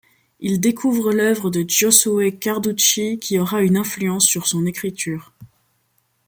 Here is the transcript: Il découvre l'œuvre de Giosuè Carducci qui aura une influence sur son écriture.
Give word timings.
Il 0.39 0.59
découvre 0.59 1.13
l'œuvre 1.13 1.51
de 1.51 1.61
Giosuè 1.63 2.31
Carducci 2.35 3.19
qui 3.19 3.37
aura 3.37 3.61
une 3.61 3.77
influence 3.77 4.25
sur 4.25 4.47
son 4.47 4.65
écriture. 4.65 5.31